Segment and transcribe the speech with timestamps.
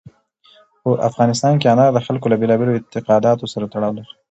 [0.81, 4.09] په افغانستان کې انار د خلکو له بېلابېلو اعتقاداتو سره تړاو لري.